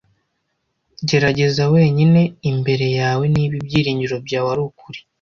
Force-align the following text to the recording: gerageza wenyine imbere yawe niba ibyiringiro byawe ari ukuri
gerageza 1.07 1.63
wenyine 1.73 2.21
imbere 2.51 2.87
yawe 2.99 3.23
niba 3.33 3.53
ibyiringiro 3.59 4.15
byawe 4.25 4.49
ari 4.53 4.61
ukuri 4.69 4.99